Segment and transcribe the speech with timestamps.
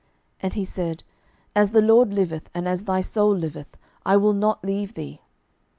[0.39, 1.03] And he said,
[1.53, 5.21] As the LORD liveth, and as thy soul liveth, I will not leave thee.